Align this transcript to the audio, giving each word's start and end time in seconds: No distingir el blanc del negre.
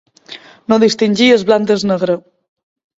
No 0.73 0.79
distingir 0.85 1.29
el 1.37 1.47
blanc 1.53 1.71
del 1.73 1.87
negre. 1.95 2.21